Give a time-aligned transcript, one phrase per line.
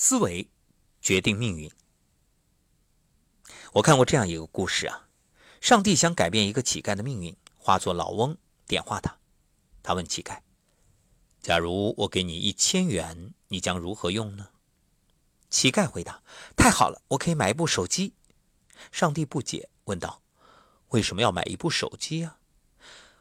[0.00, 0.48] 思维
[1.02, 1.68] 决定命运。
[3.72, 5.08] 我看过这样一个故事啊，
[5.60, 9.18] 上帝想改变一个乞丐的命运，化作老翁点化他。
[9.82, 10.38] 他问乞丐
[11.42, 14.50] ：“假如我给你一千元，你将如何用呢？”
[15.50, 16.22] 乞丐回答
[16.56, 18.14] ：“太好了，我可以买一部手机。”
[18.92, 20.22] 上帝不解，问道
[20.90, 22.38] ：“为什么要买一部手机啊？”“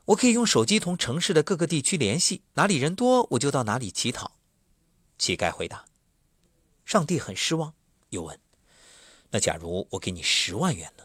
[0.06, 4.34] 我可以用手机同城市的各个地区联系，哪里人多，我就到哪里乞讨。”
[5.18, 5.86] 乞丐回答。
[6.88, 7.74] 上帝很失望，
[8.12, 8.40] 又问
[9.32, 11.04] ：“那假如我给你十万元呢？”“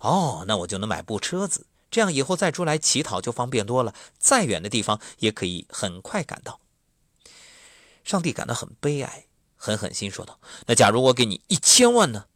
[0.00, 6.60] 哦，那我就能买部车子，这样以后再出来乞讨就方便多了，再远的地方也可以很快赶到。”
[8.04, 9.24] 上帝感到很悲哀，
[9.56, 10.38] 狠狠心说道
[10.68, 12.26] ：“那假如我给你一千万呢？”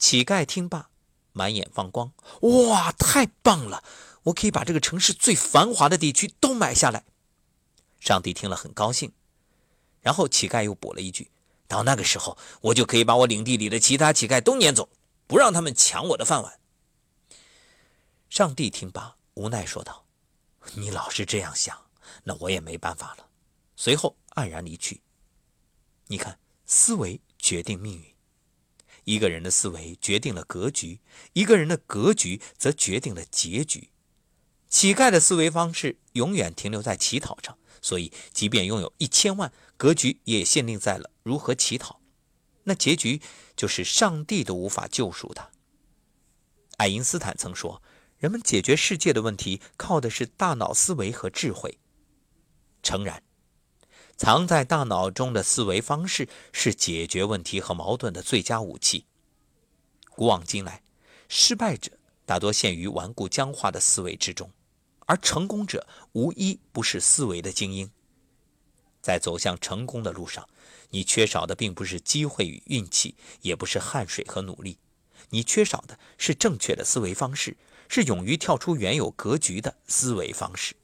[0.00, 0.88] 乞丐听罢，
[1.32, 3.84] 满眼放光：“哇，太棒了！
[4.22, 7.04] 我可以把这个城市最繁华的地区都买下来。”
[8.00, 9.12] 上帝听了很高兴，
[10.00, 11.30] 然后乞丐又补了一句。
[11.72, 14.90] 到那个时候，我就可以把我领地里的其他乞丐都撵走，
[15.26, 16.60] 不让他们抢我的饭碗。
[18.28, 20.04] 上帝听罢，无奈说道
[20.76, 21.86] ：“你老是这样想，
[22.24, 23.26] 那我也没办法了。”
[23.74, 25.00] 随后黯然离去。
[26.08, 28.14] 你看，思维决定命运，
[29.04, 31.00] 一个人的思维决定了格局，
[31.32, 33.88] 一个人的格局则决定了结局。
[34.68, 37.56] 乞丐的思维方式永远停留在乞讨上。
[37.82, 42.00] 所以，即便拥有一千万，格局也限定在了如何乞讨，
[42.62, 43.20] 那结局
[43.56, 45.50] 就是上帝都无法救赎他。
[46.78, 47.82] 爱因斯坦曾说
[48.18, 51.78] ：“人们解决世界的问题，靠的是大脑思维和智慧。”
[52.82, 53.22] 诚然，
[54.16, 59.06] 藏在大脑中的思维方式是解决问题和矛盾的最佳武器。
[60.10, 60.82] 古往今来，
[61.28, 61.92] 失败者
[62.24, 64.50] 大多陷于顽固僵化的思维之中。
[65.12, 67.90] 而成功者无一不是思维的精英。
[69.02, 70.48] 在走向成功的路上，
[70.88, 74.78] 你缺少的并不是机会与运气，也不是汗水和努力，
[75.28, 77.58] 你缺少的是正确的思维方式，
[77.90, 80.74] 是勇于跳出原有格局的思维方式。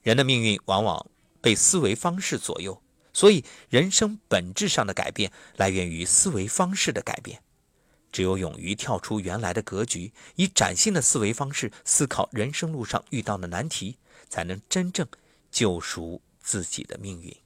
[0.00, 1.10] 人的命运往往
[1.42, 2.80] 被思维方式左右，
[3.12, 7.42] 所以人生本质上的改变来源于思维方式的改变。
[8.10, 15.06] 只有勇于跳出原来的格局，以崭新的思维方式思考人生路上遇到的难题，才能真正
[15.50, 17.36] 救赎自己的命运。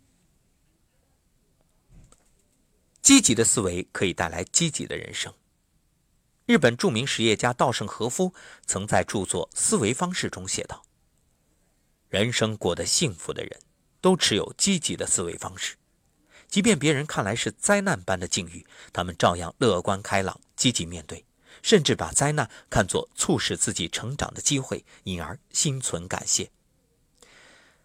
[3.02, 5.34] 积极的思维可以带来积极的人生。
[6.46, 8.34] 日本著名实业家稻盛和夫
[8.66, 10.84] 曾在著作《思维方式》中写道
[12.08, 13.60] ：“人生过得幸福的人，
[14.00, 15.76] 都持有积极的思维方式。”
[16.50, 21.24] 即便别人看来是灾难般的境遇，他们照样乐观开朗、积极面对，
[21.62, 26.50] 甚至把灾难看作促使自己成长的机会，因而心存感谢。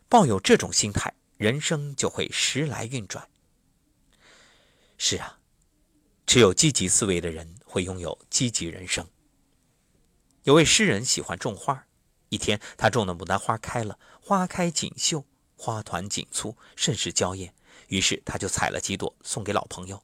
[0.09, 3.29] 抱有这种心态，人生就会时来运转。
[4.97, 5.37] 是啊，
[6.25, 9.07] 持有积极思维的人会拥有积极人生。
[10.43, 11.85] 有位诗人喜欢种花，
[12.29, 17.53] 一天他种的牡丹花开了，花开锦绣，花团锦簇，甚是娇艳。
[17.87, 20.03] 于是他就采了几朵送给老朋友，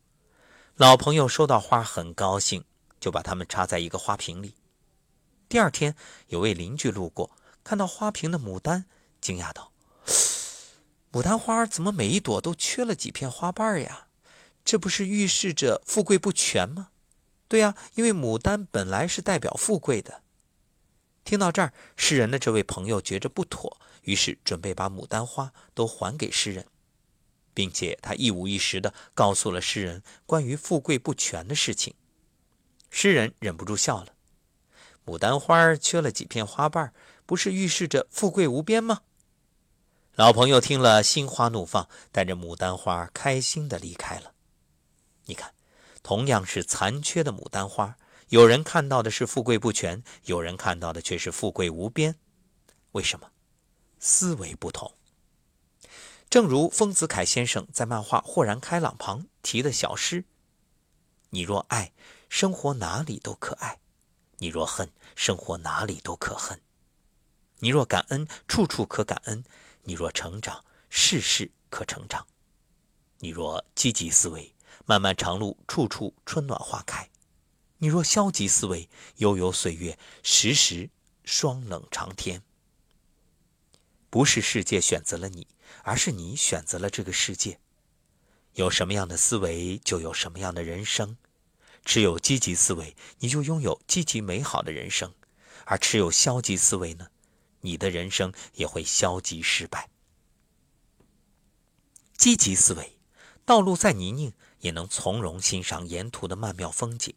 [0.76, 2.64] 老朋友收到花很高兴，
[3.00, 4.56] 就把它们插在一个花瓶里。
[5.50, 5.96] 第二天，
[6.28, 7.32] 有位邻居路过，
[7.64, 8.86] 看到花瓶的牡丹，
[9.20, 9.72] 惊讶道
[11.12, 14.08] ：“牡丹花怎么每一朵都缺了几片花瓣呀？
[14.64, 16.90] 这不是预示着富贵不全吗
[17.50, 20.22] ？”“对呀，因为牡丹本来是代表富贵的。”
[21.26, 26.66] 听到这儿，诗人的这位朋友觉着不妥，于是准备把牡丹花都还给诗人。
[27.54, 31.94] 并且他一五一十地告诉了诗人关于富贵不全的事情，
[32.90, 34.14] 诗人忍不住笑了。
[35.06, 36.94] 牡丹花缺了几片花瓣，
[37.26, 39.02] 不是预示着富贵无边吗？
[40.16, 44.34] 老朋友听了，心花怒放，带着牡丹花开心地离开了。
[45.26, 45.54] 你看，
[46.04, 47.98] 同样是残缺的牡丹花，
[48.30, 52.16] 有人看到的是富贵不全，有人看到的却是富贵无边。
[52.92, 53.32] 为什么？
[54.00, 54.94] 思维不同。
[56.32, 60.24] 正如丰子恺先生在漫画《豁然开朗》旁题的小诗
[61.32, 61.92] ：“你若爱，
[62.30, 63.80] 生活哪里都可爱；
[64.38, 66.60] 你若恨，生活哪里都可恨；
[67.60, 69.44] 你若感恩，处处可感恩；
[69.84, 72.22] 你若成长，事事可成长；
[73.20, 74.56] 你若积极思维，
[74.86, 77.10] 漫漫长路，处处春暖花开；
[77.80, 78.88] 你若消极思维，
[79.18, 80.90] 悠悠岁月，时时
[81.26, 82.42] 霜冷长天。
[84.12, 85.48] 不是世界选择了你。”
[85.84, 87.60] 而是你选择了这个世界，
[88.54, 91.18] 有什么样的思维，就有什么样的人生。
[91.84, 95.14] 持有积极思维，你就拥有积极美好的人生；
[95.66, 97.08] 而持有消极思维呢，
[97.62, 99.90] 你的人生也会消极失败。
[102.16, 103.00] 积极思维
[103.44, 107.16] 道路再泥泞，也能从容欣赏沿途的曼妙风景；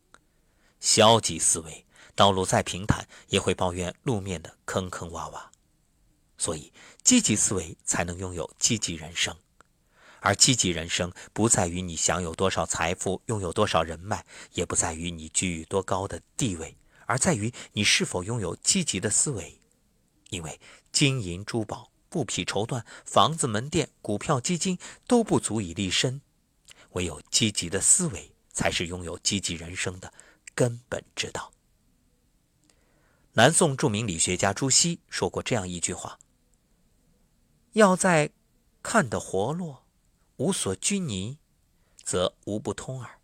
[0.80, 5.53] 消极思维，道路再平坦，也会抱怨路面的坑坑洼洼。
[6.44, 6.70] 所以，
[7.02, 9.34] 积极思维才能拥有积极人生。
[10.20, 16.76] 而积极人生不在于你享有多少财富，拥有多少人脉，也不在于你居于多高的地位，
[17.06, 19.58] 而在于你是否拥有积极的思维。
[20.28, 20.60] 因为
[20.92, 26.20] 金银珠宝、布匹绸缎、房子门店、股票基金都不足以立身，
[26.90, 30.12] 唯有积极的思维才是拥有积极人生的
[30.54, 31.50] 根本之道。
[33.32, 36.18] 南宋著名理学家朱熹说过这样一句话
[37.74, 38.32] ：“要在
[38.82, 39.82] 看得活络。”
[40.36, 41.38] 无所拘泥，
[42.02, 43.20] 则无不通耳。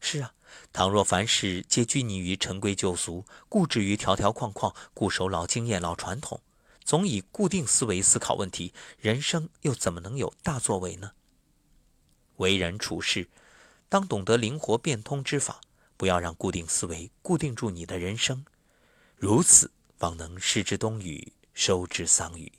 [0.00, 0.32] 是啊，
[0.72, 6.40] 倘若凡事皆拘泥于陈规旧俗，固执于条条框框，固守老经验、老传统，
[6.82, 11.12] 总以固定思维思考问题，人生又怎么能有大作为呢？
[12.36, 13.28] 为人处事，
[13.90, 15.60] 当懂得灵活变通之法，
[15.98, 18.46] 不要让固定思维固定住你的人生，
[19.14, 22.50] 如此方能失之冬雨，收之桑榆。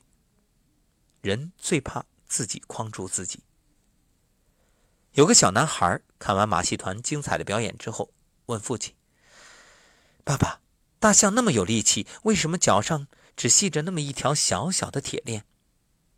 [1.26, 2.06] 人最怕。
[2.28, 3.44] 自己框住自己。
[5.12, 8.12] 有个小男孩看完马戏团精彩的表演之后，
[8.48, 8.96] 问父亲
[10.26, 10.60] ：“爸爸，
[11.00, 13.08] 大象那么有力气，为什么脚上
[13.38, 15.46] 只系着那么一条小小的铁链？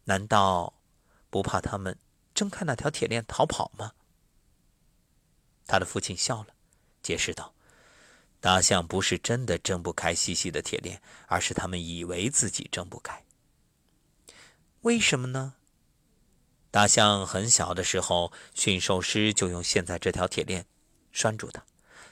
[0.05, 0.81] 难道
[1.29, 1.99] 不怕他们
[2.33, 3.91] 挣开那条铁链逃跑吗？”
[5.67, 6.55] 他的父亲笑了，
[7.03, 7.53] 解释道
[8.39, 13.26] ：“大象不是真的挣不开细细的铁链，而是他们以为自己挣不开。
[14.87, 15.55] 为什么呢？”
[16.71, 20.65] 大象很小的时候，驯兽师就用现在这条铁链
[21.11, 21.65] 拴住它，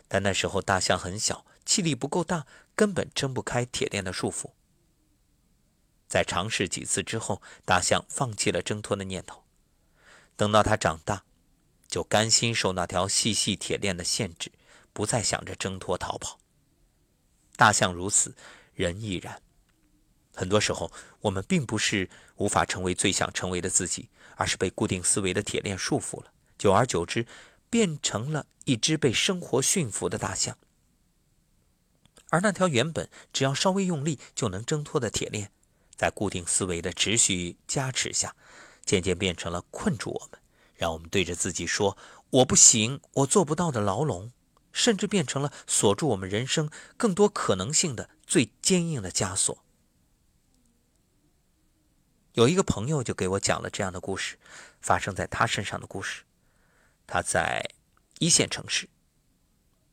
[0.09, 2.45] 但那时候大象很小，气力不够大，
[2.75, 4.51] 根本挣不开铁链的束缚。
[6.09, 9.45] 在尝试几次之后，大象放弃了挣脱的念头。
[10.35, 11.23] 等到它长大，
[11.87, 14.51] 就甘心受那条细细铁链的限制，
[14.91, 16.39] 不再想着挣脱逃跑。
[17.55, 18.35] 大象如此，
[18.73, 19.41] 人亦然。
[20.35, 20.91] 很多时候，
[21.21, 26.31] 我们并不是无法成为最想成为的自己，而是被固定思维的铁链束缚了。
[26.57, 27.25] 久而久之，
[27.69, 30.57] 变成了一只被生活驯服的大象。
[32.29, 35.51] 而那条原本只要稍微用力就能挣脱的铁链，
[35.95, 38.35] 在固定思维的持续加持下，
[38.83, 40.39] 渐渐变成了困住我们，
[40.75, 41.97] 让我们对着自己说
[42.31, 44.31] “我不行，我做不到”的牢笼，
[44.73, 49.63] 甚至变成了锁住我们人生更多可能性的最坚硬的枷锁。
[52.35, 54.37] 有一个朋友就给我讲了这样的故事，
[54.81, 56.23] 发生在他身上的故事。
[57.07, 57.65] 他在
[58.19, 58.89] 一线城市，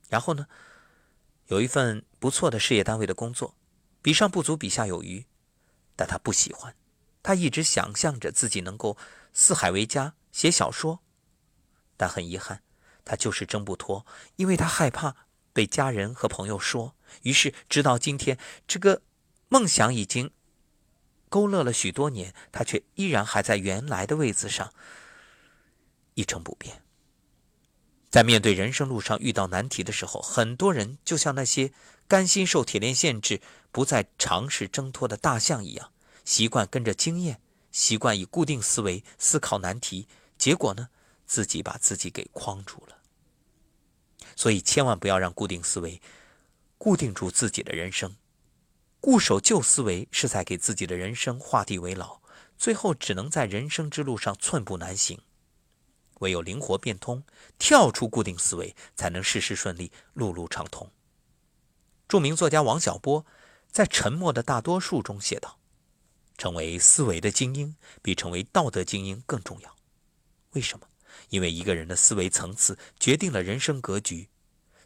[0.09, 0.49] 然后呢，
[1.47, 3.55] 有一份不错的事业单位的工作，
[4.03, 5.25] 比上不足，比下有余，
[5.95, 6.75] 但他不喜欢。
[7.23, 8.99] 他一直想象着自己能够
[9.33, 10.99] 四海为家，写小说，
[11.97, 12.65] 但很遗憾，
[13.05, 14.05] 他就是挣不脱，
[14.35, 15.15] 因为他害怕
[15.53, 16.97] 被家人和朋友说。
[17.23, 18.37] 于是，直到今天，
[18.67, 19.03] 这个
[19.49, 20.33] 梦想已经。
[21.33, 24.71] 勾勒了许多年，他却依然还在原来的位置上
[26.13, 26.83] 一成不变。
[28.11, 31.73] 在面对人生路上遇到难题的时候，很多人就像那些
[32.07, 33.41] 甘心受铁链限制、
[33.71, 35.91] 不再尝试挣脱的大象一样，
[36.23, 37.41] 习惯跟着经验，
[37.71, 40.07] 习惯以固定思维思考难题，
[40.37, 40.91] 结果呢，
[41.25, 42.99] 自己把自己给框住了。
[44.37, 46.03] 所以，千万不要让固定思维
[46.77, 48.15] 固定住自己的人生。
[49.03, 52.21] 固守旧思维是在给自己的人生画地为牢，
[52.57, 55.21] 最后只能在人生之路上寸步难行。
[56.21, 57.25] 唯有灵活变通，
[57.59, 60.89] 跳出固定思维，才能事事顺利，路路畅通。
[62.07, 63.27] 著名作家王小波
[63.73, 65.59] 在《沉默的大多数》中写道
[66.39, 69.77] ：“成为思维的精英，比成为道德精英更重要。
[70.53, 70.87] 为什么？
[71.31, 74.29] 因为一个人的思维层次决定了人生格局。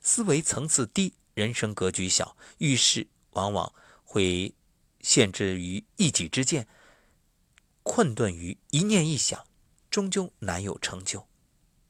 [0.00, 3.70] 思维层次低，人生格局小，遇事往往。”
[4.16, 4.54] 会
[5.02, 6.66] 限制于一己之见，
[7.82, 9.46] 困顿于一念一想，
[9.90, 11.28] 终究难有成就。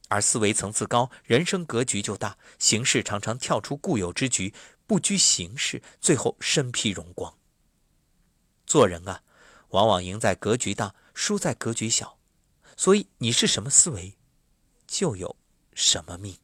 [0.09, 4.53] 而思维层次高，人生格局就大，行事常常跳出固有之局，
[4.85, 7.37] 不拘形式，最后身披荣光。
[8.65, 9.23] 做人啊，
[9.69, 12.19] 往往赢在格局大，输在格局小。
[12.75, 14.17] 所以你是什么思维，
[14.85, 15.37] 就有
[15.73, 16.37] 什么命。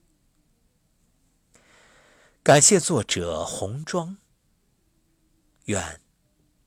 [2.41, 4.22] 感谢作者红妆。
[5.65, 6.01] 愿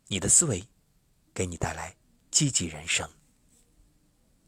[0.08, 0.64] 你的思维
[1.34, 1.96] 给你带来
[2.30, 3.15] 积极人生。